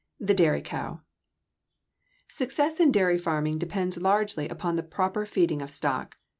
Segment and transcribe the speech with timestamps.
[0.19, 1.01] THE DAIRY COW
[2.27, 6.17] Success in dairy farming depends largely upon the proper feeding of stock.